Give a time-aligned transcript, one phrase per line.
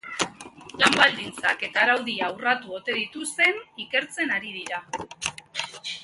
[0.83, 4.81] Lan baldintzak eta araudia urratu ote dituzten ikertzen ari dira.